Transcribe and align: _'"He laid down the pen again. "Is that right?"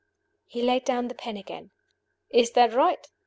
_'"He 0.47 0.63
laid 0.63 0.83
down 0.83 1.09
the 1.09 1.13
pen 1.13 1.37
again. 1.37 1.69
"Is 2.31 2.53
that 2.53 2.73
right?" 2.73 3.07